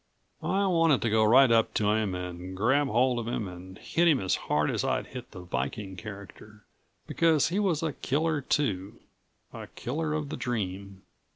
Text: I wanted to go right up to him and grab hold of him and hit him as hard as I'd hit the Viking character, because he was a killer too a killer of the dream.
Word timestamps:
I 0.41 0.65
wanted 0.65 1.03
to 1.03 1.11
go 1.11 1.23
right 1.23 1.51
up 1.51 1.75
to 1.75 1.91
him 1.91 2.15
and 2.15 2.57
grab 2.57 2.87
hold 2.87 3.19
of 3.19 3.27
him 3.27 3.47
and 3.47 3.77
hit 3.77 4.07
him 4.07 4.19
as 4.19 4.33
hard 4.33 4.71
as 4.71 4.83
I'd 4.83 5.05
hit 5.05 5.29
the 5.29 5.41
Viking 5.41 5.95
character, 5.95 6.65
because 7.05 7.49
he 7.49 7.59
was 7.59 7.83
a 7.83 7.93
killer 7.93 8.41
too 8.41 8.99
a 9.53 9.67
killer 9.75 10.13
of 10.15 10.29
the 10.29 10.37
dream. 10.37 11.03